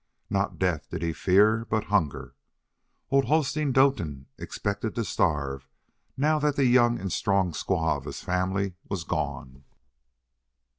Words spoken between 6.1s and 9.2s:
now that the young and strong squaw of his family was